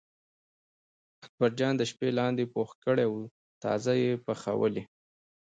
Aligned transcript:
اکبرجان 1.25 1.73
د 1.77 1.81
شپې 1.91 2.09
لاندی 2.17 2.45
پوخ 2.53 2.69
کړی 2.83 3.05
و 3.09 3.15
تازه 3.63 3.93
یې 4.03 4.11
پخولی. 4.25 4.83